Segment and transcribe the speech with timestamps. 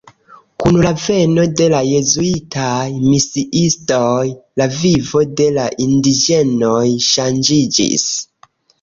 [0.61, 4.25] Kun la veno de la jezuitaj misiistoj
[4.63, 8.13] la vivo de la indiĝenoj ŝanĝiĝis.